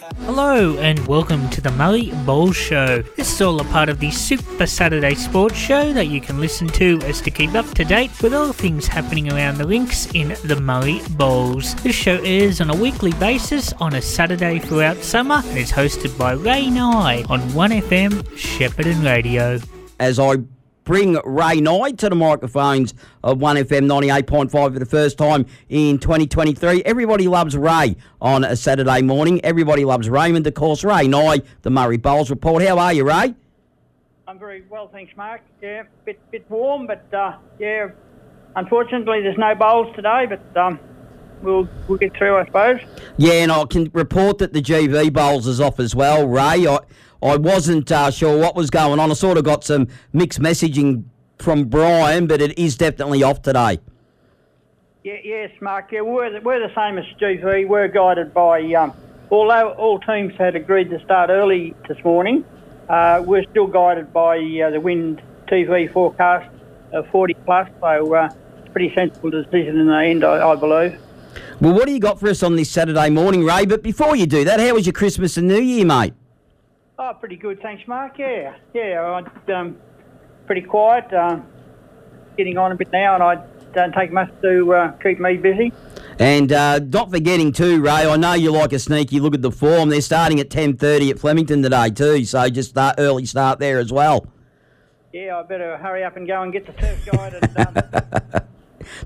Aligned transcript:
Hello 0.00 0.76
and 0.78 1.06
welcome 1.06 1.48
to 1.50 1.60
the 1.60 1.70
Murray 1.72 2.12
Bowls 2.24 2.56
Show. 2.56 3.02
This 3.16 3.32
is 3.32 3.42
all 3.42 3.60
a 3.60 3.64
part 3.64 3.88
of 3.88 3.98
the 4.00 4.10
Super 4.10 4.66
Saturday 4.66 5.14
Sports 5.14 5.56
Show 5.56 5.92
that 5.92 6.06
you 6.06 6.20
can 6.20 6.40
listen 6.40 6.68
to 6.68 6.98
as 7.02 7.20
to 7.22 7.30
keep 7.30 7.54
up 7.54 7.66
to 7.74 7.84
date 7.84 8.10
with 8.22 8.32
all 8.32 8.52
things 8.52 8.86
happening 8.86 9.32
around 9.32 9.58
the 9.58 9.66
links 9.66 10.06
in 10.14 10.36
the 10.44 10.60
Murray 10.60 11.00
Bowls. 11.10 11.74
This 11.76 11.96
show 11.96 12.16
airs 12.22 12.60
on 12.60 12.70
a 12.70 12.76
weekly 12.76 13.12
basis 13.14 13.72
on 13.74 13.94
a 13.94 14.02
Saturday 14.02 14.58
throughout 14.58 14.98
summer 14.98 15.42
and 15.44 15.58
is 15.58 15.72
hosted 15.72 16.16
by 16.16 16.32
Ray 16.32 16.70
Nye 16.70 17.24
on 17.28 17.40
1FM 17.50 18.22
Shepparton 18.36 19.04
Radio. 19.04 19.58
As 19.98 20.18
I 20.18 20.36
bring 20.84 21.18
Ray 21.24 21.60
Knight 21.60 21.98
to 21.98 22.08
the 22.08 22.14
microphones 22.14 22.94
of 23.22 23.38
1FM 23.38 23.86
98.5 23.86 24.50
for 24.50 24.70
the 24.70 24.86
first 24.86 25.18
time 25.18 25.46
in 25.68 25.98
2023. 25.98 26.82
Everybody 26.84 27.28
loves 27.28 27.56
Ray 27.56 27.96
on 28.20 28.44
a 28.44 28.56
Saturday 28.56 29.02
morning. 29.02 29.40
Everybody 29.44 29.84
loves 29.84 30.08
Raymond, 30.08 30.46
of 30.46 30.54
course. 30.54 30.84
Ray 30.84 31.08
Knight, 31.08 31.44
the 31.62 31.70
Murray 31.70 31.96
Bowls 31.96 32.30
Report. 32.30 32.62
How 32.62 32.78
are 32.78 32.92
you, 32.92 33.06
Ray? 33.06 33.34
I'm 34.26 34.38
very 34.38 34.64
well, 34.70 34.88
thanks, 34.88 35.14
Mark. 35.16 35.42
Yeah, 35.60 35.82
bit 36.04 36.18
bit 36.30 36.48
warm, 36.48 36.86
but 36.86 37.04
uh, 37.12 37.36
yeah, 37.58 37.88
unfortunately 38.56 39.20
there's 39.22 39.36
no 39.36 39.54
bowls 39.54 39.94
today, 39.94 40.26
but 40.28 40.56
um, 40.56 40.80
we'll 41.42 41.68
we'll 41.88 41.98
get 41.98 42.16
through, 42.16 42.36
I 42.36 42.46
suppose. 42.46 42.80
Yeah, 43.16 43.34
and 43.34 43.52
I 43.52 43.64
can 43.64 43.90
report 43.92 44.38
that 44.38 44.52
the 44.52 44.62
GV 44.62 45.12
Bowls 45.12 45.46
is 45.46 45.60
off 45.60 45.78
as 45.80 45.94
well, 45.94 46.26
Ray. 46.26 46.66
I, 46.66 46.78
I 47.22 47.36
wasn't 47.36 47.90
uh, 47.92 48.10
sure 48.10 48.38
what 48.38 48.56
was 48.56 48.70
going 48.70 48.98
on. 48.98 49.10
I 49.10 49.14
sort 49.14 49.38
of 49.38 49.44
got 49.44 49.64
some 49.64 49.88
mixed 50.12 50.40
messaging 50.40 51.04
from 51.38 51.64
Brian, 51.64 52.26
but 52.26 52.40
it 52.40 52.58
is 52.58 52.76
definitely 52.76 53.22
off 53.22 53.42
today. 53.42 53.78
Yeah, 55.04 55.14
yes, 55.24 55.50
Mark. 55.60 55.90
Yeah, 55.90 56.02
we're 56.02 56.30
the, 56.30 56.40
we're 56.40 56.60
the 56.60 56.74
same 56.74 56.96
as 56.98 57.04
GV. 57.20 57.66
We're 57.66 57.88
guided 57.88 58.32
by, 58.32 58.62
um, 58.74 58.92
although 59.30 59.70
all 59.72 59.98
teams 59.98 60.34
had 60.36 60.54
agreed 60.54 60.90
to 60.90 61.00
start 61.00 61.28
early 61.28 61.74
this 61.88 62.02
morning, 62.04 62.44
uh, 62.88 63.22
we're 63.24 63.44
still 63.50 63.66
guided 63.66 64.12
by 64.12 64.38
uh, 64.38 64.70
the 64.70 64.80
wind 64.80 65.20
TV 65.48 65.92
forecast 65.92 66.48
of 66.92 67.08
40 67.08 67.34
plus. 67.44 67.68
So 67.80 68.14
uh, 68.14 68.30
it's 68.58 68.68
a 68.68 68.70
pretty 68.70 68.94
sensible 68.94 69.30
decision 69.30 69.78
in 69.80 69.88
the 69.88 69.96
end, 69.96 70.24
I, 70.24 70.50
I 70.50 70.56
believe. 70.56 70.98
Well, 71.62 71.74
what 71.74 71.86
do 71.86 71.92
you 71.92 72.00
got 72.00 72.18
for 72.18 72.28
us 72.28 72.42
on 72.42 72.56
this 72.56 72.68
Saturday 72.68 73.08
morning, 73.08 73.44
Ray? 73.44 73.66
But 73.66 73.84
before 73.84 74.16
you 74.16 74.26
do 74.26 74.42
that, 74.42 74.58
how 74.58 74.74
was 74.74 74.84
your 74.84 74.92
Christmas 74.92 75.36
and 75.36 75.46
New 75.46 75.60
Year, 75.60 75.86
mate? 75.86 76.12
Oh, 76.98 77.12
pretty 77.20 77.36
good, 77.36 77.62
thanks, 77.62 77.86
Mark. 77.86 78.18
Yeah, 78.18 78.56
yeah, 78.74 79.22
I 79.48 79.52
um, 79.52 79.76
pretty 80.46 80.62
quiet. 80.62 81.12
Uh, 81.12 81.38
getting 82.36 82.58
on 82.58 82.72
a 82.72 82.74
bit 82.74 82.90
now, 82.90 83.14
and 83.14 83.22
I 83.22 83.36
don't 83.74 83.94
take 83.94 84.10
much 84.10 84.28
to 84.42 84.74
uh, 84.74 84.90
keep 84.94 85.20
me 85.20 85.36
busy. 85.36 85.72
And 86.18 86.50
uh, 86.50 86.80
not 86.80 87.12
forgetting 87.12 87.52
too, 87.52 87.80
Ray. 87.80 88.08
I 88.08 88.16
know 88.16 88.32
you 88.32 88.50
like 88.50 88.72
a 88.72 88.80
sneaky 88.80 89.20
look 89.20 89.34
at 89.34 89.42
the 89.42 89.52
form. 89.52 89.88
They're 89.88 90.00
starting 90.00 90.40
at 90.40 90.50
ten 90.50 90.76
thirty 90.76 91.10
at 91.10 91.20
Flemington 91.20 91.62
today 91.62 91.90
too, 91.90 92.24
so 92.24 92.48
just 92.48 92.74
that 92.74 92.96
early 92.98 93.24
start 93.24 93.60
there 93.60 93.78
as 93.78 93.92
well. 93.92 94.26
Yeah, 95.12 95.38
I 95.38 95.44
better 95.44 95.76
hurry 95.76 96.02
up 96.02 96.16
and 96.16 96.26
go 96.26 96.42
and 96.42 96.52
get 96.52 96.66
the 96.66 96.72
turf 96.72 97.06
guide. 97.06 97.34
And, 97.34 98.34
um, 98.34 98.42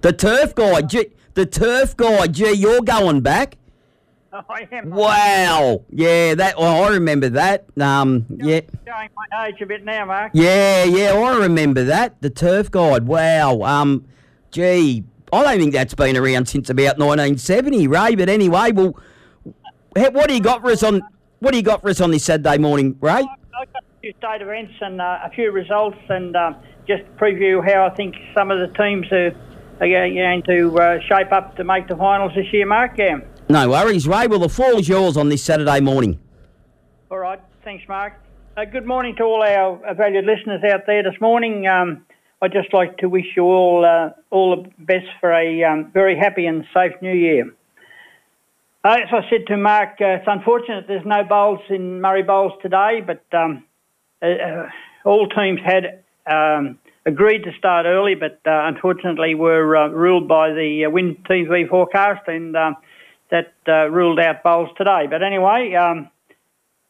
the 0.00 0.12
turf 0.12 0.54
guide, 0.54 0.88
gee, 0.88 1.06
the 1.34 1.46
turf 1.46 1.96
guide. 1.96 2.34
Gee, 2.34 2.52
you're 2.52 2.82
going 2.82 3.20
back. 3.20 3.56
I 4.32 4.68
am. 4.72 4.90
Wow. 4.90 5.84
Yeah, 5.90 6.34
that. 6.34 6.58
Well, 6.58 6.84
I 6.84 6.88
remember 6.90 7.28
that. 7.30 7.66
Um, 7.80 8.26
yeah. 8.30 8.60
Showing 8.86 9.08
my 9.16 9.46
age 9.46 9.60
a 9.60 9.66
bit 9.66 9.84
now, 9.84 10.04
Mark. 10.06 10.32
Yeah, 10.34 10.84
yeah, 10.84 11.12
I 11.12 11.38
remember 11.38 11.84
that. 11.84 12.20
The 12.20 12.30
turf 12.30 12.70
guide. 12.70 13.06
Wow. 13.06 13.62
Um, 13.62 14.06
gee, 14.50 15.04
I 15.32 15.42
don't 15.42 15.58
think 15.58 15.72
that's 15.72 15.94
been 15.94 16.16
around 16.16 16.48
since 16.48 16.70
about 16.70 16.98
1970, 16.98 17.88
Ray. 17.88 18.14
But 18.14 18.28
anyway, 18.28 18.72
well, 18.72 18.98
what 19.94 20.28
do 20.28 20.34
you 20.34 20.40
got 20.40 20.62
for 20.62 20.70
us 20.70 20.82
on? 20.82 21.02
What 21.40 21.52
do 21.52 21.58
you 21.58 21.62
got 21.62 21.82
for 21.82 21.90
us 21.90 22.00
on 22.00 22.10
this 22.10 22.24
Saturday 22.24 22.58
morning, 22.58 22.96
Ray? 23.00 23.12
I've 23.12 23.72
got 23.72 23.82
a 23.82 24.00
few 24.00 24.12
state 24.18 24.42
events 24.42 24.74
and 24.80 25.00
uh, 25.00 25.18
a 25.24 25.30
few 25.30 25.50
results, 25.52 25.98
and 26.08 26.34
uh, 26.36 26.52
just 26.86 27.04
preview 27.16 27.64
how 27.66 27.86
I 27.86 27.94
think 27.94 28.14
some 28.34 28.50
of 28.50 28.58
the 28.58 28.74
teams 28.76 29.06
are, 29.12 29.32
are 29.80 29.88
going 29.88 30.42
to 30.48 30.78
uh, 30.78 30.98
shape 31.08 31.32
up 31.32 31.56
to 31.56 31.64
make 31.64 31.88
the 31.88 31.96
finals 31.96 32.32
this 32.34 32.46
year, 32.52 32.66
Mark. 32.66 32.92
Yeah. 32.96 33.18
No 33.48 33.70
worries, 33.70 34.08
Ray. 34.08 34.26
Well, 34.26 34.40
the 34.40 34.48
floor 34.48 34.78
is 34.78 34.88
yours 34.88 35.16
on 35.16 35.28
this 35.28 35.42
Saturday 35.42 35.80
morning. 35.80 36.18
All 37.10 37.18
right. 37.18 37.40
Thanks, 37.62 37.84
Mark. 37.88 38.14
Uh, 38.56 38.64
good 38.64 38.86
morning 38.86 39.14
to 39.16 39.22
all 39.22 39.42
our 39.42 39.94
valued 39.94 40.24
listeners 40.24 40.62
out 40.72 40.86
there 40.86 41.02
this 41.02 41.20
morning. 41.20 41.66
Um, 41.66 42.06
I'd 42.40 42.52
just 42.52 42.72
like 42.72 42.96
to 42.98 43.08
wish 43.08 43.26
you 43.36 43.44
all 43.44 43.84
uh, 43.84 44.10
all 44.30 44.62
the 44.62 44.70
best 44.78 45.06
for 45.20 45.32
a 45.32 45.64
um, 45.64 45.90
very 45.92 46.16
happy 46.18 46.46
and 46.46 46.64
safe 46.74 46.92
New 47.00 47.14
Year. 47.14 47.52
Uh, 48.84 48.96
as 49.02 49.08
I 49.12 49.28
said 49.30 49.46
to 49.48 49.56
Mark, 49.56 49.96
uh, 50.00 50.20
it's 50.20 50.26
unfortunate 50.26 50.84
there's 50.86 51.04
no 51.04 51.24
bowls 51.24 51.60
in 51.70 52.00
Murray 52.00 52.22
Bowls 52.22 52.52
today, 52.62 53.02
but 53.04 53.24
um, 53.36 53.64
uh, 54.22 54.26
uh, 54.26 54.68
all 55.04 55.28
teams 55.28 55.60
had 55.64 56.04
um, 56.26 56.78
agreed 57.06 57.44
to 57.44 57.52
start 57.56 57.86
early, 57.86 58.14
but 58.14 58.40
unfortunately 58.44 59.34
were 59.34 59.88
ruled 59.88 60.28
by 60.28 60.50
the 60.50 60.86
Wind 60.88 61.24
TV 61.28 61.68
forecast 61.68 62.26
and 62.26 62.56
um, 62.56 62.76
that 63.30 63.54
uh, 63.68 63.88
ruled 63.90 64.20
out 64.20 64.42
bowls 64.42 64.68
today. 64.76 65.06
But 65.08 65.22
anyway, 65.22 65.74
um, 65.74 66.10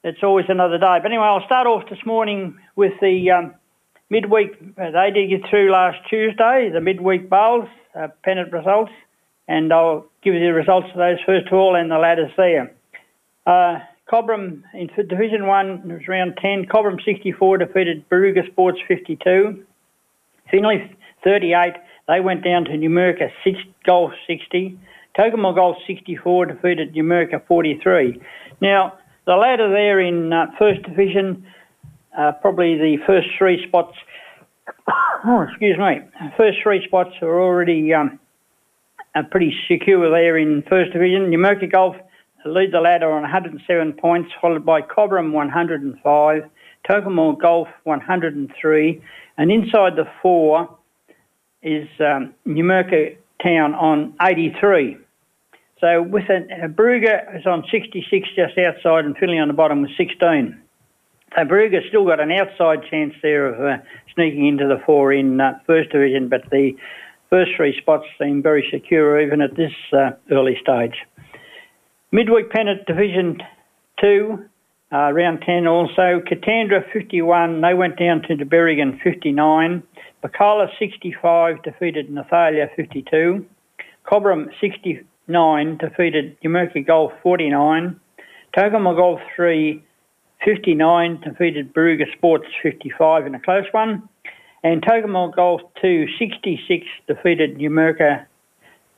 it's 0.03 0.23
always 0.23 0.47
another 0.49 0.79
day. 0.79 0.99
But 1.03 1.07
anyway, 1.07 1.25
I'll 1.25 1.47
start 1.47 1.67
off 1.67 1.89
this 1.89 2.05
morning 2.05 2.59
with 2.75 2.93
the 3.01 3.31
um, 3.31 3.55
midweek. 4.11 4.53
Uh, 4.79 4.91
they 4.91 5.11
did 5.13 5.31
get 5.31 5.51
through 5.51 5.71
last 5.71 5.99
Tuesday, 6.09 6.71
the 6.73 6.81
midweek 6.81 7.29
bowls, 7.29 7.69
uh, 7.95 8.09
pennant 8.25 8.53
results, 8.53 8.93
and 9.49 9.73
I'll 9.73 10.07
give 10.23 10.35
you 10.35 10.41
the 10.41 10.53
results 10.53 10.89
of 10.91 10.97
those 10.97 11.19
first 11.27 11.47
of 11.49 11.53
all 11.55 11.77
and 11.77 11.91
the 11.91 11.99
ladders 11.99 12.33
there. 12.37 12.73
Uh, 13.47 13.81
Cobram 14.11 14.63
in 14.73 14.89
Division 15.09 15.47
1 15.47 15.89
was 15.89 16.09
round 16.09 16.39
10. 16.41 16.67
Cobram 16.67 17.05
64 17.05 17.59
defeated 17.59 18.09
Barooga 18.09 18.47
Sports 18.51 18.79
52. 18.87 19.66
Finley 20.51 20.97
38. 21.25 21.75
They 22.09 22.21
went 22.21 22.45
down 22.45 22.65
to 22.65 22.71
Numurkah 22.71 23.31
6 23.45 23.59
golf 23.85 24.13
60. 24.27 24.79
Tocumwal 25.19 25.55
Golf 25.55 25.77
64 25.87 26.47
defeated 26.47 26.95
Numurkah 26.95 27.47
43. 27.47 28.21
Now, 28.61 28.99
the 29.27 29.35
ladder 29.35 29.71
there 29.71 29.99
in 29.99 30.33
uh, 30.33 30.47
First 30.59 30.83
Division, 30.83 31.47
uh, 32.17 32.33
probably 32.41 32.77
the 32.77 32.99
first 33.07 33.29
three 33.39 33.67
spots, 33.67 33.97
oh, 35.25 35.47
excuse 35.49 35.77
me, 35.79 36.01
first 36.37 36.59
three 36.63 36.85
spots 36.87 37.11
are 37.23 37.41
already 37.41 37.93
um, 37.95 38.21
are 39.15 39.25
pretty 39.25 39.55
secure 39.67 40.11
there 40.11 40.37
in 40.37 40.63
First 40.69 40.93
Division. 40.93 41.31
Numurkah 41.31 41.73
Golf 41.73 41.97
lead 42.45 42.73
the 42.73 42.81
ladder 42.81 43.11
on 43.11 43.23
107 43.23 43.95
points, 43.95 44.31
followed 44.41 44.65
by 44.65 44.83
Cobram 44.83 45.33
105, 45.33 46.43
Tocumwal 46.89 47.39
Golf 47.39 47.69
103, 47.85 49.03
and 49.39 49.51
inside 49.51 49.97
the 49.97 50.05
four 50.23 50.79
is 51.63 51.89
um, 52.01 52.35
Numurkah 52.47 53.17
Town 53.43 53.75
on 53.75 54.15
83. 54.23 54.97
So 55.81 56.03
with 56.03 56.25
a, 56.31 56.69
Barooga 56.69 57.39
is 57.39 57.47
on 57.47 57.65
66 57.71 58.29
just 58.35 58.59
outside 58.59 59.05
and 59.05 59.17
Finley 59.17 59.39
on 59.39 59.49
the 59.49 59.55
bottom 59.55 59.83
with 59.83 59.91
16. 59.97 60.59
So 61.35 61.43
Barooga's 61.45 61.85
still 61.89 62.07
got 62.07 62.21
an 62.21 62.33
outside 62.33 62.81
chance 62.91 63.13
there 63.23 63.53
of 63.53 63.61
uh, 63.61 63.83
sneaking 64.15 64.47
into 64.47 64.67
the 64.67 64.81
four 64.87 65.13
in 65.13 65.41
uh, 65.41 65.59
first 65.67 65.91
division, 65.91 66.29
but 66.29 66.49
the 66.51 66.73
first 67.29 67.51
three 67.57 67.77
spots 67.79 68.05
seem 68.19 68.43
very 68.43 68.67
secure 68.73 69.21
even 69.21 69.43
at 69.43 69.55
this 69.57 69.73
uh, 69.93 70.11
early 70.31 70.57
stage. 70.63 70.95
Midweek 72.13 72.51
pennant 72.51 72.87
division 72.87 73.43
two, 74.01 74.45
uh, 74.93 75.13
round 75.13 75.43
10 75.45 75.67
also. 75.67 76.21
Katandra 76.21 76.85
51, 76.93 77.61
they 77.61 77.75
went 77.75 77.99
down 77.99 78.23
to 78.23 78.37
Berrigan 78.45 79.01
59. 79.03 79.83
Picola 80.25 80.67
65 80.79 81.63
defeated 81.63 82.09
Nathalia 82.09 82.75
52. 82.75 83.45
Cobram 84.07 84.47
69 84.61 85.79
defeated 85.79 86.37
Numurkah 86.41 86.87
Golf 86.87 87.13
49. 87.23 88.01
Tocumwal 88.57 88.97
Golf 88.97 89.21
3 89.35 89.83
59 90.45 91.21
defeated 91.23 91.75
Barooga 91.75 92.05
Sports 92.17 92.47
55 92.63 93.27
in 93.27 93.35
a 93.35 93.41
close 93.41 93.67
one. 93.73 94.09
And 94.63 94.83
Tocumwal 94.83 95.35
Golf 95.35 95.61
2 95.83 96.07
66 96.19 96.87
defeated 97.09 97.59
Numurkah 97.59 98.25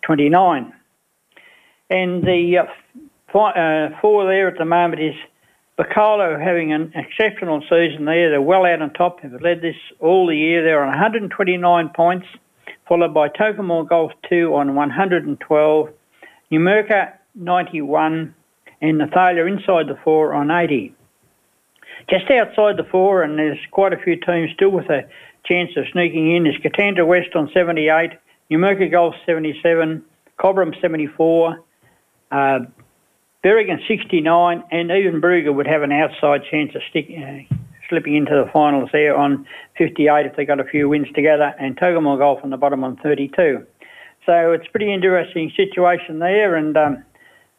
29. 0.03 0.73
And 1.91 2.23
the 2.23 2.59
uh, 2.59 3.39
uh, 3.39 4.01
four 4.01 4.27
there 4.27 4.49
at 4.49 4.59
the 4.59 4.65
moment 4.65 5.03
is 5.03 5.15
Picola 5.79 6.43
having 6.43 6.73
an 6.73 6.93
exceptional 6.95 7.61
season 7.63 8.05
there. 8.05 8.31
They're 8.31 8.43
well 8.43 8.67
out 8.67 8.83
on 8.83 8.93
top. 8.95 9.23
They've 9.23 9.33
led 9.41 9.63
this 9.63 9.77
all 10.01 10.27
the 10.27 10.37
year. 10.37 10.65
They're 10.65 10.83
on 10.83 10.89
129 10.89 11.91
points, 11.95 12.27
followed 12.89 13.15
by 13.15 13.29
Tocumwal 13.29 13.89
Golf 13.89 14.13
2 14.29 14.55
on 14.55 14.75
112 14.75 15.89
Numurkah 16.51 17.13
91 17.35 18.35
and 18.81 19.01
Nathalia 19.01 19.47
inside 19.49 19.87
the 19.89 19.99
four 20.03 20.35
on 20.35 20.51
80. 20.51 20.95
Just 22.09 22.31
outside 22.31 22.77
the 22.77 22.87
four, 22.91 23.23
and 23.23 23.39
there's 23.39 23.59
quite 23.71 23.93
a 23.93 23.99
few 23.99 24.17
teams 24.17 24.51
still 24.55 24.71
with 24.71 24.89
a 24.89 25.03
chance 25.45 25.71
of 25.77 25.85
sneaking 25.93 26.35
in, 26.35 26.47
is 26.47 26.55
Katandra 26.57 27.07
West 27.07 27.35
on 27.35 27.51
78, 27.53 28.13
Numurkah 28.51 28.91
Golf 28.91 29.15
77, 29.27 30.03
Cobram 30.39 30.81
74, 30.81 31.59
uh, 32.31 32.59
Berrigan 33.45 33.79
69, 33.87 34.65
and 34.71 34.91
even 34.91 35.21
Barooga 35.21 35.55
would 35.55 35.67
have 35.67 35.83
an 35.83 35.93
outside 35.93 36.41
chance 36.51 36.75
of 36.75 36.83
stick, 36.91 37.07
uh, 37.17 37.55
slipping 37.89 38.17
into 38.17 38.33
the 38.33 38.51
finals 38.53 38.91
there 38.93 39.17
on 39.17 39.47
58 39.77 40.27
if 40.27 40.37
they 40.37 40.45
got 40.45 40.59
a 40.59 40.65
few 40.65 40.89
wins 40.89 41.07
together, 41.15 41.55
and 41.59 41.77
Tocumwal 41.77 42.19
Golf 42.19 42.41
on 42.43 42.51
the 42.51 42.57
bottom 42.57 42.83
on 42.83 42.97
32. 42.97 43.65
So 44.27 44.53
it's 44.53 44.67
a 44.67 44.71
pretty 44.71 44.93
interesting 44.93 45.53
situation 45.57 46.19
there, 46.19 46.57
and 46.57 46.77
um, 46.77 47.05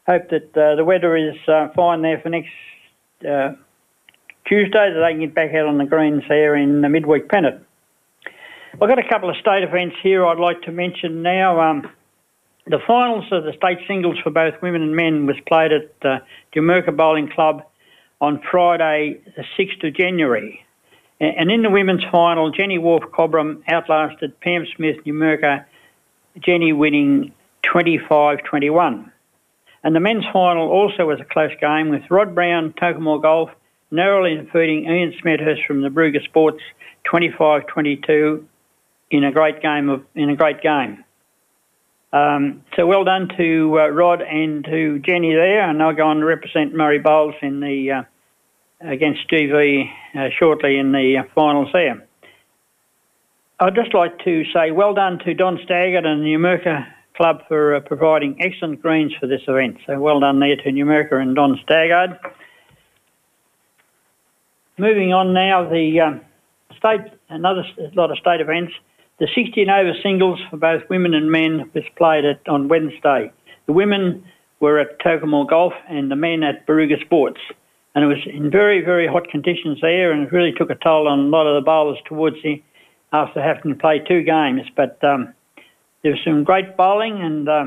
hope 0.08 0.30
that 0.30 0.56
uh, 0.58 0.76
the 0.76 0.84
weather 0.84 1.16
is 1.16 1.36
uh, 1.48 1.70
fine 1.76 2.02
there 2.02 2.20
for 2.20 2.30
next 2.30 2.50
uh, 3.22 3.54
Tuesday, 4.46 4.92
that 4.94 5.00
they 5.00 5.14
can 5.14 5.22
get 5.22 5.34
back 5.34 5.54
out 5.54 5.66
on 5.66 5.78
the 5.78 5.86
greens 5.86 6.24
there 6.28 6.56
in 6.56 6.82
the 6.82 6.90
midweek 6.90 7.30
pennant. 7.30 7.66
I've 8.74 8.90
got 8.90 9.00
a 9.00 9.08
couple 9.08 9.30
of 9.30 9.38
state 9.38 9.64
events 9.64 9.96
here 10.04 10.26
I'd 10.26 10.40
like 10.40 10.62
to 10.64 10.72
mention 10.72 11.24
now. 11.24 11.60
Um, 11.60 11.90
the 12.70 12.80
finals 12.86 13.26
of 13.32 13.44
the 13.44 13.54
state 13.54 13.80
singles 13.88 14.18
for 14.24 14.30
both 14.30 14.54
women 14.62 14.84
and 14.84 14.96
men 14.96 15.26
was 15.26 15.36
played 15.48 15.72
at 15.72 15.92
uh, 16.04 16.20
Jamaica 16.54 16.92
Bowling 16.92 17.30
Club 17.30 17.64
on 18.22 18.42
Friday, 18.52 19.20
the 19.36 19.44
6th 19.58 19.88
of 19.88 19.96
January. 19.96 20.64
And 21.20 21.52
in 21.52 21.64
the 21.64 21.70
women's 21.70 22.04
final, 22.12 22.52
Jenny 22.52 22.78
Wolf 22.78 23.04
Cobram 23.12 23.64
outlasted 23.68 24.40
Pam 24.40 24.66
Smith 24.76 24.98
Numurkah, 25.06 25.66
Jenny 26.40 26.72
winning 26.72 27.34
25 27.64 28.44
21. 28.44 29.12
And 29.84 29.96
the 29.96 30.00
men's 30.00 30.26
final 30.32 30.70
also 30.70 31.08
was 31.08 31.20
a 31.20 31.26
close 31.26 31.52
game 31.60 31.90
with 31.90 32.04
Rod 32.10 32.36
Brown, 32.36 32.74
Tocumwal 32.80 33.22
Golf, 33.22 33.50
narrowly 33.92 34.36
defeating 34.36 34.86
Ian 34.86 35.14
Smethurst 35.24 35.66
from 35.66 35.82
the 35.82 35.90
Barooga 35.90 36.24
Sports 36.24 36.62
25 37.06 37.66
22 37.68 38.48
in 39.12 39.24
a 39.24 39.32
great 39.32 39.62
game 39.62 39.90
of 39.90 40.04
in 40.16 40.30
a 40.30 40.36
great 40.36 40.62
game. 40.62 41.04
Um, 42.12 42.64
so 42.76 42.88
well 42.88 43.04
done 43.04 43.30
to 43.38 43.80
uh, 43.80 43.88
Rod 43.90 44.22
and 44.22 44.64
to 44.66 45.00
Jenny 45.00 45.34
there, 45.34 45.70
and 45.70 45.82
I'll 45.82 45.96
go 45.96 46.08
on 46.08 46.18
to 46.18 46.26
represent 46.26 46.74
Murray 46.74 46.98
Bowls 46.98 47.36
in 47.42 47.60
the 47.60 47.92
uh, 47.92 48.04
against 48.82 49.30
GV 49.30 49.90
uh, 50.16 50.30
shortly 50.40 50.78
in 50.78 50.92
the 50.92 51.18
uh, 51.20 51.24
finals 51.36 51.70
there. 51.72 52.08
I'd 53.60 53.76
just 53.76 53.94
like 53.94 54.18
to 54.24 54.44
say 54.54 54.72
well 54.72 54.94
done 54.94 55.20
to 55.26 55.34
Don 55.34 55.60
Staggart 55.64 56.06
and 56.06 56.24
the 56.24 56.30
Numurkah 56.30 56.88
Club 57.16 57.42
for 57.48 57.76
uh, 57.76 57.82
providing 57.82 58.38
excellent 58.42 58.82
greens 58.82 59.12
for 59.20 59.28
this 59.28 59.42
event. 59.48 59.78
So 59.86 60.00
well 60.00 60.22
done 60.22 60.40
there 60.40 60.56
to 60.56 60.72
Numurkah 60.72 61.22
and 61.22 61.36
Don 61.36 61.60
Staggart. 61.64 62.22
Moving 64.78 65.14
on 65.14 65.34
now, 65.34 65.70
the 65.70 66.00
um, 66.00 66.22
state 66.78 67.12
another 67.28 67.64
lot 67.94 68.12
of 68.12 68.18
state 68.18 68.40
events. 68.42 68.72
The 69.20 69.28
16 69.36 69.70
over 69.70 69.94
singles 70.02 70.40
for 70.50 70.56
both 70.56 70.84
women 70.90 71.14
and 71.14 71.30
men 71.30 71.70
was 71.74 71.84
played 71.98 72.24
at, 72.24 72.40
on 72.48 72.70
Wednesday. 72.70 73.32
The 73.66 73.74
women 73.74 74.24
were 74.62 74.80
at 74.80 75.00
Tocumwal 75.00 75.50
Golf 75.50 75.74
and 75.90 76.10
the 76.10 76.16
men 76.16 76.42
at 76.42 76.66
Barooga 76.66 77.02
Sports. 77.02 77.40
And 77.94 78.06
it 78.06 78.08
was 78.08 78.26
in 78.26 78.50
very, 78.50 78.84
very 78.84 79.08
hot 79.08 79.28
conditions 79.30 79.80
there 79.82 80.14
and 80.14 80.24
it 80.24 80.32
really 80.32 80.54
took 80.58 80.70
a 80.70 80.76
toll 80.76 81.08
on 81.10 81.20
a 81.20 81.24
lot 81.24 81.48
of 81.48 81.62
the 81.62 81.66
bowlers 81.66 81.98
towards 82.06 82.38
the 82.44 82.62
after 83.12 83.42
having 83.42 83.74
to 83.74 83.80
play 83.80 84.00
two 84.00 84.24
games. 84.24 84.62
But 84.76 85.04
um, 85.04 85.34
there 86.02 86.12
was 86.12 86.22
some 86.24 86.46
great 86.46 86.78
bowling 86.78 87.22
and, 87.22 87.50
uh, 87.50 87.66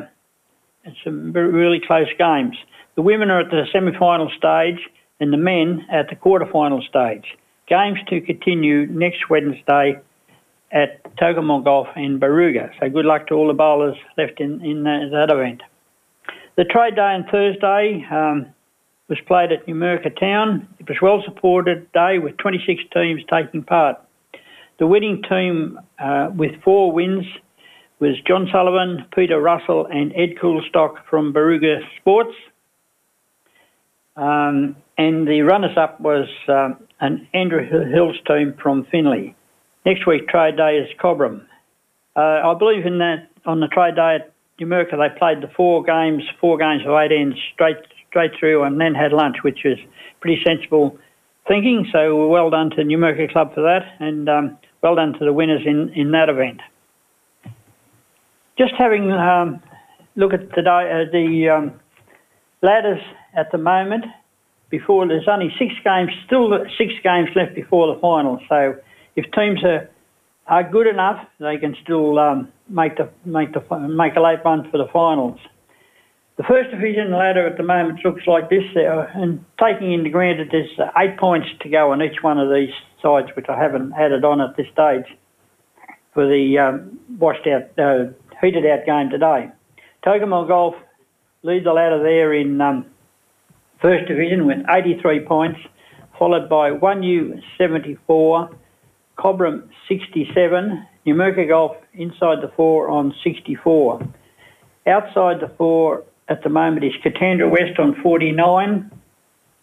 and 0.84 0.96
some 1.04 1.32
really 1.32 1.80
close 1.86 2.08
games. 2.18 2.56
The 2.94 3.02
women 3.02 3.30
are 3.30 3.40
at 3.40 3.50
the 3.50 3.64
semi-final 3.72 4.30
stage 4.38 4.80
and 5.20 5.32
the 5.32 5.38
men 5.38 5.84
at 5.92 6.08
the 6.08 6.16
quarter-final 6.16 6.82
stage. 6.88 7.26
Games 7.68 7.98
to 8.08 8.22
continue 8.22 8.86
next 8.86 9.28
Wednesday 9.28 10.00
at 10.72 11.16
Tocumwal 11.16 11.62
Golf 11.62 11.88
in 11.96 12.18
Barooga. 12.18 12.70
So 12.80 12.88
good 12.88 13.04
luck 13.04 13.26
to 13.28 13.34
all 13.34 13.48
the 13.48 13.54
bowlers 13.54 13.96
left 14.16 14.40
in, 14.40 14.64
in 14.64 14.84
that, 14.84 15.28
event. 15.30 15.62
The 16.56 16.64
trade 16.64 16.96
day 16.96 17.02
on 17.02 17.26
Thursday 17.30 18.06
um, 18.10 18.46
was 19.08 19.18
played 19.26 19.52
at 19.52 19.66
Numurkah 19.66 20.18
Town. 20.18 20.66
It 20.78 20.88
was 20.88 20.96
well 21.02 21.22
supported 21.24 21.92
day 21.92 22.18
with 22.18 22.36
26 22.38 22.82
teams 22.94 23.22
taking 23.32 23.62
part. 23.62 23.98
The 24.78 24.86
winning 24.86 25.22
team 25.28 25.78
uh, 25.98 26.30
with 26.34 26.52
four 26.64 26.92
wins 26.92 27.24
was 28.00 28.16
John 28.26 28.48
Sullivan, 28.50 29.06
Peter 29.14 29.40
Russell, 29.40 29.86
and 29.86 30.12
Ed 30.16 30.40
Coolstock 30.40 31.06
from 31.08 31.32
Barooga 31.32 31.80
Sports. 32.00 32.34
Um, 34.16 34.76
and 34.98 35.26
the 35.26 35.42
runners 35.42 35.76
up 35.76 36.00
was 36.00 36.28
um, 36.48 36.78
an 37.00 37.28
Andrew 37.32 37.62
Hills 37.62 38.16
team 38.26 38.54
from 38.60 38.86
Finley. 38.90 39.36
Next 39.84 40.06
week, 40.06 40.28
trade 40.28 40.56
day 40.56 40.76
is 40.76 40.88
Cobram. 41.00 41.44
Uh, 42.14 42.20
I 42.20 42.54
believe 42.56 42.86
in 42.86 42.98
that 42.98 43.28
on 43.44 43.58
the 43.60 43.66
trade 43.66 43.96
day 43.96 44.16
at 44.20 44.32
Numurkah, 44.60 44.92
they 44.92 45.18
played 45.18 45.40
the 45.42 45.52
four 45.56 45.82
games, 45.82 46.22
four 46.40 46.56
games 46.56 46.82
of 46.86 46.94
eight 46.94 47.10
ends 47.10 47.36
straight 47.52 47.78
straight 48.08 48.30
through, 48.38 48.62
and 48.62 48.80
then 48.80 48.94
had 48.94 49.12
lunch, 49.12 49.38
which 49.42 49.60
was 49.64 49.78
pretty 50.20 50.40
sensible 50.44 50.98
thinking. 51.48 51.88
So 51.90 52.28
well 52.28 52.50
done 52.50 52.70
to 52.70 52.76
Numurkah 52.76 53.32
Club 53.32 53.54
for 53.54 53.62
that, 53.62 53.82
and 53.98 54.28
um, 54.28 54.58
well 54.82 54.94
done 54.94 55.14
to 55.14 55.24
the 55.24 55.32
winners 55.32 55.62
in, 55.66 55.88
in 55.94 56.12
that 56.12 56.28
event. 56.28 56.60
Just 58.56 58.74
having 58.78 59.10
um, 59.10 59.60
look 60.14 60.32
at 60.32 60.50
the 60.50 60.60
uh, 60.60 61.10
the 61.10 61.48
um, 61.48 61.80
ladders 62.62 63.02
at 63.34 63.50
the 63.50 63.58
moment. 63.58 64.04
Before 64.70 65.06
there's 65.08 65.28
only 65.28 65.52
six 65.58 65.74
games, 65.84 66.12
still 66.24 66.50
six 66.78 66.92
games 67.02 67.28
left 67.34 67.54
before 67.54 67.92
the 67.92 68.00
final. 68.00 68.38
So 68.48 68.76
if 69.16 69.30
teams 69.32 69.62
are 69.64 69.88
are 70.46 70.68
good 70.68 70.86
enough, 70.86 71.24
they 71.38 71.56
can 71.56 71.76
still 71.82 72.18
um, 72.18 72.52
make 72.68 72.96
the 72.96 73.08
make 73.24 73.52
the 73.52 73.60
make 73.88 74.16
a 74.16 74.20
late 74.20 74.40
run 74.44 74.70
for 74.70 74.78
the 74.78 74.88
finals. 74.92 75.38
The 76.36 76.44
first 76.44 76.70
division 76.70 77.12
ladder 77.12 77.46
at 77.46 77.58
the 77.58 77.62
moment 77.62 78.00
looks 78.04 78.26
like 78.26 78.48
this, 78.48 78.64
uh, 78.74 79.06
and 79.14 79.44
taking 79.62 79.92
into 79.92 80.10
granted 80.10 80.48
there's 80.50 80.78
uh, 80.78 80.90
eight 80.98 81.18
points 81.18 81.48
to 81.60 81.68
go 81.68 81.92
on 81.92 82.02
each 82.02 82.22
one 82.22 82.38
of 82.38 82.48
these 82.52 82.72
sides, 83.02 83.28
which 83.36 83.46
I 83.48 83.58
haven't 83.58 83.92
added 83.92 84.24
on 84.24 84.40
at 84.40 84.56
this 84.56 84.66
stage 84.72 85.04
for 86.14 86.26
the 86.26 86.58
um, 86.58 86.98
washed 87.18 87.46
out, 87.46 87.78
uh, 87.78 88.12
heated 88.40 88.64
out 88.66 88.86
game 88.86 89.10
today. 89.10 89.50
Tocumwal 90.04 90.48
Golf 90.48 90.74
lead 91.42 91.64
the 91.64 91.72
ladder 91.72 92.02
there 92.02 92.32
in 92.34 92.60
um, 92.60 92.86
first 93.80 94.08
division 94.08 94.46
with 94.46 94.58
83 94.70 95.20
points, 95.26 95.58
followed 96.18 96.48
by 96.48 96.70
1U 96.70 97.40
74, 97.58 98.50
Cobram 99.22 99.68
67, 99.88 100.86
Numurkah 101.06 101.46
Golf 101.46 101.76
inside 101.94 102.42
the 102.42 102.50
four 102.56 102.88
on 102.90 103.14
64. 103.22 104.00
Outside 104.86 105.40
the 105.40 105.52
four 105.56 106.02
at 106.28 106.42
the 106.42 106.48
moment 106.48 106.84
is 106.84 106.92
Katandra 107.04 107.48
West 107.48 107.78
on 107.78 107.94
49, 108.02 108.90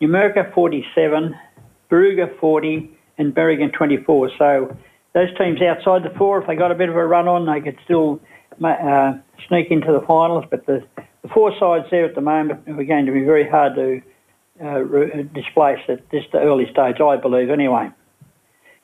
Numurkah 0.02 0.54
47, 0.54 1.36
Barooga 1.92 2.40
40, 2.40 2.90
and 3.18 3.36
Berrigan 3.36 3.74
24. 3.74 4.32
So 4.38 4.78
those 5.14 5.38
teams 5.38 5.62
outside 5.62 6.04
the 6.04 6.18
four, 6.18 6.42
if 6.42 6.48
they 6.48 6.56
got 6.56 6.72
a 6.72 6.76
bit 6.76 6.88
of 6.88 6.96
a 6.96 7.06
run 7.06 7.28
on, 7.28 7.46
they 7.46 7.60
could 7.60 7.78
still 7.84 8.22
uh, 8.64 9.14
sneak 9.50 9.72
into 9.72 9.92
the 9.92 10.06
finals. 10.08 10.46
But 10.50 10.66
the, 10.68 10.86
the, 10.96 11.28
four 11.34 11.52
sides 11.60 11.86
there 11.92 12.06
at 12.06 12.16
the 12.16 12.22
moment 12.22 12.62
are 12.68 12.84
going 12.84 13.06
to 13.06 13.12
be 13.12 13.24
very 13.24 13.48
hard 13.48 13.76
to 13.76 14.02
uh, 14.64 15.24
displace 15.34 15.80
at 15.90 16.10
this 16.12 16.24
early 16.34 16.66
stage, 16.72 17.02
I 17.02 17.18
believe, 17.18 17.50
anyway. 17.50 17.90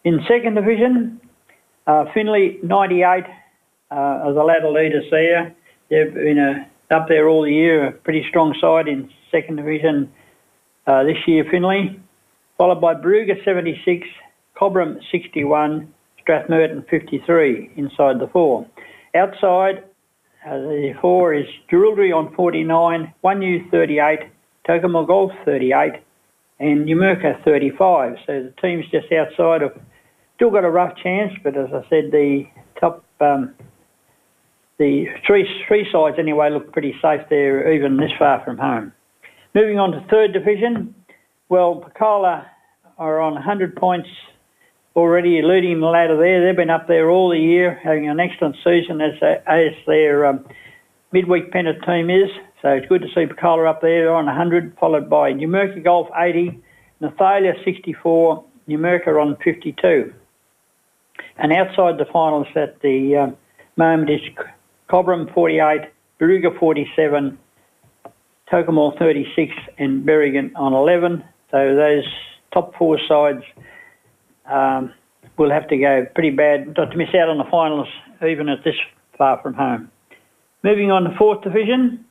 In 0.05 0.19
second 0.27 0.53
division, 0.53 1.19
uh, 1.87 2.05
Finley 2.13 2.59
98 2.61 3.25
uh, 3.89 3.95
are 3.95 4.33
the 4.33 4.43
ladder 4.43 4.69
leaders 4.69 5.05
there. 5.09 5.55
They've 5.89 6.13
been 6.13 6.37
uh, 6.37 6.95
up 6.95 7.07
there 7.07 7.27
all 7.27 7.41
the 7.41 7.51
year, 7.51 7.87
a 7.87 7.91
pretty 7.91 8.23
strong 8.29 8.55
side 8.61 8.87
in 8.87 9.09
second 9.31 9.55
division 9.55 10.13
uh, 10.85 11.05
this 11.05 11.17
year, 11.25 11.43
Finley. 11.49 11.99
Followed 12.59 12.81
by 12.81 12.93
Barooga 12.93 13.43
76, 13.43 14.07
Cobram 14.55 14.99
61, 15.11 15.91
Strathmerton 16.21 16.87
53 16.87 17.71
inside 17.75 18.19
the 18.19 18.29
four. 18.31 18.67
Outside 19.15 19.79
uh, 20.45 20.57
the 20.57 20.93
four 21.01 21.33
is 21.33 21.47
Jerilderie 21.71 22.15
on 22.15 22.31
49, 22.35 23.11
1U 23.23 23.71
38, 23.71 24.19
Tocumwal 24.69 25.07
Golf 25.07 25.31
38, 25.45 25.93
and 26.59 26.87
Numurkah 26.87 27.43
35. 27.43 28.17
So 28.27 28.43
the 28.43 28.53
teams 28.61 28.85
just 28.91 29.11
outside 29.11 29.63
of 29.63 29.71
Still 30.35 30.51
got 30.51 30.65
a 30.65 30.69
rough 30.69 30.97
chance, 31.01 31.33
but 31.43 31.55
as 31.57 31.69
I 31.73 31.81
said, 31.89 32.11
the 32.11 32.43
top, 32.79 33.05
um, 33.21 33.53
the 34.77 35.05
three 35.25 35.47
three 35.67 35.87
sides 35.91 36.17
anyway 36.19 36.49
look 36.49 36.73
pretty 36.73 36.93
safe 37.01 37.21
there, 37.29 37.71
even 37.73 37.97
this 37.97 38.11
far 38.19 38.43
from 38.43 38.57
home. 38.57 38.91
Moving 39.53 39.79
on 39.79 39.91
to 39.91 40.05
third 40.11 40.33
division, 40.33 40.93
well, 41.47 41.81
Picola 41.81 42.45
are 42.97 43.21
on 43.21 43.33
100 43.33 43.75
points 43.75 44.09
already, 44.95 45.41
leading 45.43 45.79
the 45.79 45.87
ladder 45.87 46.17
there. 46.17 46.45
They've 46.45 46.55
been 46.55 46.69
up 46.69 46.87
there 46.87 47.09
all 47.09 47.29
the 47.29 47.39
year, 47.39 47.79
having 47.83 48.09
an 48.09 48.19
excellent 48.19 48.55
season 48.63 48.99
as, 49.01 49.13
as 49.47 49.73
their 49.85 50.25
um, 50.25 50.45
midweek 51.11 51.51
pennant 51.51 51.83
team 51.85 52.09
is. 52.09 52.29
So 52.61 52.69
it's 52.69 52.87
good 52.87 53.01
to 53.01 53.07
see 53.13 53.25
Picola 53.25 53.69
up 53.69 53.81
there 53.81 54.13
on 54.13 54.25
100, 54.25 54.77
followed 54.79 55.09
by 55.09 55.31
Numurkah 55.33 55.83
Golf 55.83 56.07
80, 56.17 56.59
Nathalia 57.01 57.63
64, 57.63 58.43
Numurkah 58.67 59.21
on 59.21 59.37
52. 59.43 60.13
And 61.37 61.51
outside 61.51 61.97
the 61.97 62.05
finals 62.11 62.47
at 62.55 62.81
the 62.81 63.15
um, 63.23 63.37
moment 63.77 64.09
is 64.09 64.21
Cobram 64.89 65.33
48, 65.33 65.81
Barooga 66.19 66.57
47, 66.57 67.37
Tocumwal 68.51 68.97
36, 68.97 69.51
and 69.77 70.05
Berrigan 70.05 70.51
on 70.55 70.73
11. 70.73 71.23
So 71.51 71.75
those 71.75 72.05
top 72.53 72.75
four 72.77 72.99
sides 73.07 73.43
um, 74.49 74.93
will 75.37 75.51
have 75.51 75.67
to 75.69 75.77
go 75.77 76.05
pretty 76.13 76.29
bad 76.29 76.75
not 76.77 76.91
to 76.91 76.97
miss 76.97 77.09
out 77.09 77.29
on 77.29 77.37
the 77.37 77.49
finals, 77.51 77.87
even 78.27 78.49
at 78.49 78.63
this 78.63 78.75
far 79.17 79.41
from 79.41 79.53
home. 79.53 79.91
Moving 80.63 80.91
on 80.91 81.03
to 81.03 81.15
fourth 81.17 81.43
division, 81.43 82.05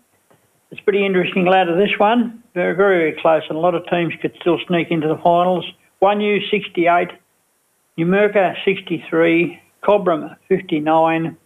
it's 0.70 0.80
pretty 0.80 1.04
interesting 1.04 1.46
ladder 1.46 1.76
this 1.76 1.98
one. 1.98 2.42
Very, 2.54 2.74
very, 2.76 3.10
very 3.10 3.22
close, 3.22 3.42
and 3.48 3.56
a 3.56 3.60
lot 3.60 3.74
of 3.74 3.84
teams 3.88 4.12
could 4.20 4.32
still 4.40 4.58
sneak 4.66 4.88
into 4.90 5.08
the 5.08 5.16
finals. 5.22 5.64
One 6.00 6.20
U 6.20 6.40
68, 6.50 7.08
Numurkah 7.98 8.54
63, 8.64 9.60
Cobram 9.84 10.36
59, 10.48 11.36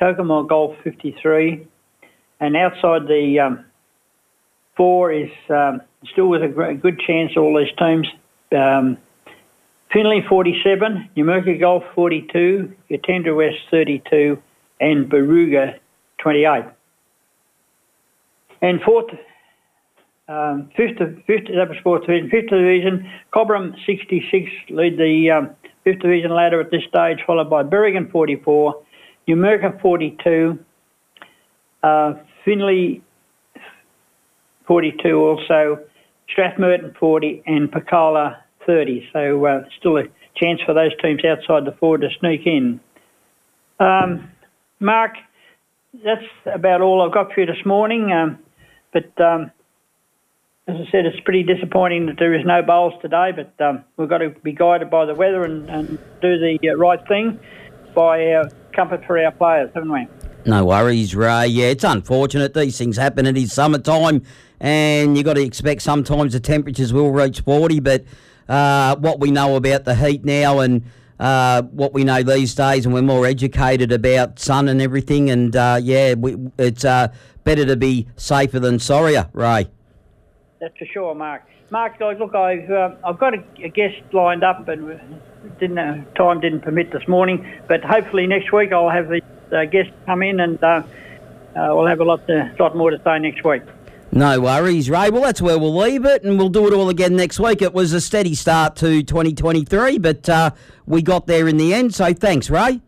Tocumwal 0.00 0.48
Golf 0.48 0.74
53, 0.82 1.66
and 2.40 2.56
outside 2.56 3.06
the 3.06 3.38
um, 3.38 3.64
four 4.76 5.12
is 5.12 5.30
um, 5.48 5.80
still 6.10 6.26
with 6.26 6.42
a 6.42 6.78
good 6.80 6.98
chance, 6.98 7.32
all 7.36 7.56
these 7.56 7.72
teams. 7.78 8.08
Um, 8.52 8.98
Finley 9.92 10.24
47, 10.28 11.10
Numurkah 11.16 11.60
Golf 11.60 11.84
42, 11.94 12.74
Katandra 12.90 13.36
West 13.36 13.58
32, 13.70 14.42
and 14.80 15.08
Barooga 15.08 15.78
28. 16.18 16.64
And 18.60 18.80
fourth, 18.82 19.10
um, 20.28 20.70
fifth, 20.76 20.98
fifth, 21.26 21.46
that 21.46 21.68
was 21.68 21.76
fourth 21.84 22.06
division. 22.06 22.30
Fifth 22.30 22.50
division, 22.50 23.08
Cobram 23.32 23.74
66 23.86 24.50
lead 24.70 24.96
the 24.96 25.30
um, 25.30 25.50
fifth 25.84 26.00
division 26.00 26.34
ladder 26.34 26.60
at 26.60 26.70
this 26.70 26.82
stage, 26.88 27.18
followed 27.26 27.50
by 27.50 27.62
Berrigan 27.62 28.10
44, 28.10 28.82
Numurkah 29.28 29.80
42, 29.80 30.58
uh, 31.82 32.14
Finley 32.44 33.02
42 34.66 35.16
also, 35.16 35.78
Strathmerton 36.36 36.96
40, 36.98 37.42
and 37.46 37.70
Picola 37.70 38.36
30. 38.66 39.08
So 39.12 39.44
uh, 39.44 39.64
still 39.78 39.98
a 39.98 40.04
chance 40.36 40.60
for 40.64 40.74
those 40.74 40.92
teams 41.02 41.22
outside 41.24 41.64
the 41.64 41.76
four 41.78 41.98
to 41.98 42.08
sneak 42.20 42.46
in. 42.46 42.80
Um, 43.80 44.30
Mark, 44.80 45.12
that's 46.04 46.24
about 46.46 46.80
all 46.80 47.02
I've 47.02 47.12
got 47.12 47.32
for 47.32 47.40
you 47.40 47.46
this 47.46 47.64
morning. 47.66 48.12
Um, 48.12 48.38
but 48.92 49.20
um, 49.22 49.50
as 50.68 50.76
I 50.76 50.90
said, 50.92 51.06
it's 51.06 51.18
pretty 51.20 51.42
disappointing 51.42 52.06
that 52.06 52.16
there 52.18 52.34
is 52.34 52.46
no 52.46 52.62
bowls 52.62 52.94
today, 53.02 53.32
but 53.34 53.64
um, 53.64 53.84
we've 53.96 54.08
got 54.08 54.18
to 54.18 54.30
be 54.30 54.52
guided 54.52 54.90
by 54.90 55.06
the 55.06 55.14
weather 55.14 55.44
and, 55.44 55.68
and 55.68 55.98
do 56.20 56.38
the 56.38 56.58
uh, 56.70 56.74
right 56.76 57.00
thing 57.08 57.40
by 57.94 58.32
our 58.32 58.48
comfort 58.72 59.04
for 59.04 59.18
our 59.18 59.32
players, 59.32 59.70
haven't 59.74 59.92
we? 59.92 60.06
No 60.46 60.64
worries, 60.64 61.16
Ray. 61.16 61.48
Yeah, 61.48 61.66
it's 61.66 61.82
unfortunate. 61.82 62.54
These 62.54 62.78
things 62.78 62.96
happen. 62.96 63.26
It 63.26 63.36
is 63.36 63.52
summertime, 63.52 64.22
and 64.60 65.16
you've 65.16 65.26
got 65.26 65.34
to 65.34 65.42
expect 65.42 65.82
sometimes 65.82 66.32
the 66.32 66.40
temperatures 66.40 66.92
will 66.92 67.10
reach 67.10 67.40
40, 67.40 67.80
but 67.80 68.04
uh, 68.48 68.94
what 68.96 69.18
we 69.18 69.32
know 69.32 69.56
about 69.56 69.84
the 69.84 69.96
heat 69.96 70.24
now 70.24 70.60
and 70.60 70.84
uh, 71.18 71.62
what 71.62 71.92
we 71.92 72.04
know 72.04 72.22
these 72.22 72.54
days, 72.54 72.84
and 72.84 72.94
we're 72.94 73.02
more 73.02 73.26
educated 73.26 73.90
about 73.90 74.38
sun 74.38 74.68
and 74.68 74.80
everything. 74.80 75.28
And 75.28 75.56
uh, 75.56 75.80
yeah, 75.82 76.14
we, 76.14 76.36
it's 76.56 76.84
uh, 76.84 77.08
better 77.42 77.66
to 77.66 77.76
be 77.76 78.06
safer 78.16 78.60
than 78.60 78.78
sorrier, 78.78 79.28
Ray. 79.32 79.68
That's 80.62 80.78
for 80.78 80.86
sure, 80.86 81.12
Mark. 81.16 81.42
Mark, 81.70 81.98
guys, 81.98 82.20
look, 82.20 82.36
I've 82.36 82.70
uh, 82.70 82.94
I've 83.04 83.18
got 83.18 83.34
a, 83.34 83.42
a, 83.64 83.68
guest 83.68 84.00
lined 84.12 84.44
up, 84.44 84.68
and 84.68 85.00
didn't 85.58 85.76
uh, 85.76 86.04
time 86.14 86.38
didn't 86.38 86.60
permit 86.60 86.92
this 86.92 87.08
morning. 87.08 87.44
But 87.66 87.82
hopefully 87.82 88.28
next 88.28 88.52
week 88.52 88.70
I'll 88.70 88.88
have 88.88 89.08
the 89.08 89.66
guest 89.66 89.90
come 90.06 90.22
in, 90.22 90.38
and 90.38 90.60
we'll 91.56 91.86
have 91.86 91.98
a 91.98 92.04
lot 92.04 92.24
to, 92.28 92.54
lot 92.60 92.76
more 92.76 92.92
to 92.92 93.02
say 93.02 93.18
next 93.18 93.42
week. 93.42 93.62
No 94.12 94.40
worries, 94.40 94.88
Ray. 94.88 95.10
Well, 95.10 95.22
that's 95.22 95.42
where 95.42 95.58
we'll 95.58 95.76
leave 95.76 96.04
it, 96.04 96.22
and 96.22 96.38
we'll 96.38 96.48
do 96.48 96.68
it 96.68 96.72
all 96.72 96.88
again 96.88 97.16
next 97.16 97.40
week. 97.40 97.60
It 97.60 97.74
was 97.74 97.92
a 97.92 98.00
steady 98.00 98.36
start 98.36 98.76
to 98.76 99.02
2023, 99.02 99.98
but 99.98 100.28
uh, 100.28 100.52
we 100.86 101.02
got 101.02 101.26
there 101.26 101.48
in 101.48 101.56
the 101.56 101.74
end. 101.74 101.92
So 101.92 102.14
thanks, 102.14 102.48
Ray. 102.50 102.82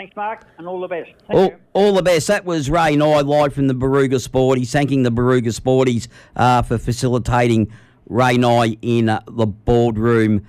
Thanks, 0.00 0.16
Mark, 0.16 0.46
and 0.56 0.66
all 0.66 0.80
the 0.80 0.88
best. 0.88 1.10
All, 1.28 1.52
all, 1.74 1.92
the 1.92 2.02
best. 2.02 2.28
That 2.28 2.46
was 2.46 2.70
Ray 2.70 2.96
Nye 2.96 3.20
live 3.20 3.52
from 3.52 3.66
the 3.66 3.74
Barooga 3.74 4.14
Sporties, 4.14 4.70
thanking 4.70 5.02
the 5.02 5.12
Barooga 5.12 5.48
Sporties 5.48 6.08
uh, 6.34 6.62
for 6.62 6.78
facilitating 6.78 7.70
Ray 8.06 8.38
Nye 8.38 8.78
in 8.80 9.10
uh, 9.10 9.20
the 9.28 9.46
boardroom 9.46 10.46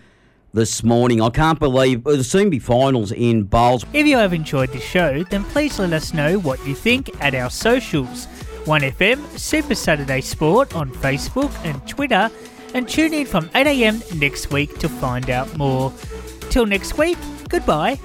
this 0.54 0.86
morning. 0.86 1.22
I 1.22 1.32
can't 1.32 1.60
believe 1.60 2.08
it'll 2.08 2.24
soon 2.24 2.50
be 2.50 2.60
finals 2.60 3.12
in 3.12 3.44
bowls. 3.44 3.86
If 3.92 4.08
you 4.08 4.16
have 4.16 4.32
enjoyed 4.32 4.72
the 4.72 4.80
show, 4.80 5.24
then 5.24 5.44
please 5.44 5.78
let 5.80 5.92
us 5.92 6.14
know 6.14 6.40
what 6.40 6.66
you 6.66 6.74
think 6.74 7.10
at 7.22 7.36
our 7.36 7.50
socials. 7.50 8.28
1FM 8.64 9.38
Super 9.38 9.76
Saturday 9.76 10.22
Sport 10.22 10.74
on 10.78 10.90
Facebook 10.92 11.54
and 11.66 11.86
Twitter, 11.86 12.32
and 12.74 12.88
tune 12.88 13.14
in 13.14 13.26
from 13.26 13.50
8am 13.50 14.18
next 14.18 14.54
week 14.54 14.80
to 14.80 14.88
find 14.88 15.30
out 15.30 15.58
more. 15.58 15.92
Till 16.50 16.66
next 16.66 16.98
week, 16.98 17.18
goodbye. 17.50 18.00